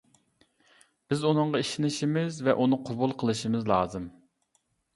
بىز 1.11 1.21
ئۇنىڭغا 1.31 1.61
ئىشىنىشىمىز 1.67 2.41
ۋە 2.49 2.57
ئۇنى 2.65 2.81
قوبۇل 2.89 3.15
قىلىشىمىز 3.25 3.71
لازىم. 3.77 4.13